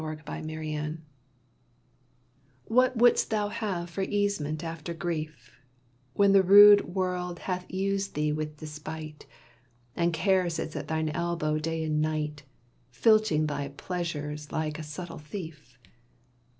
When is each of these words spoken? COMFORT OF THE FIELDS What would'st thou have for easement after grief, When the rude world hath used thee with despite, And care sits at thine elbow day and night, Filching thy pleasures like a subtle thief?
COMFORT 0.03 0.21
OF 0.27 0.45
THE 0.45 0.49
FIELDS 0.55 0.97
What 2.65 2.97
would'st 2.97 3.29
thou 3.29 3.49
have 3.49 3.87
for 3.87 4.01
easement 4.01 4.63
after 4.63 4.95
grief, 4.95 5.59
When 6.15 6.31
the 6.31 6.41
rude 6.41 6.95
world 6.95 7.37
hath 7.37 7.71
used 7.71 8.15
thee 8.15 8.31
with 8.31 8.57
despite, 8.57 9.27
And 9.95 10.11
care 10.11 10.49
sits 10.49 10.75
at 10.75 10.87
thine 10.87 11.09
elbow 11.09 11.59
day 11.59 11.83
and 11.83 12.01
night, 12.01 12.41
Filching 12.89 13.45
thy 13.45 13.67
pleasures 13.67 14.51
like 14.51 14.79
a 14.79 14.83
subtle 14.83 15.19
thief? 15.19 15.77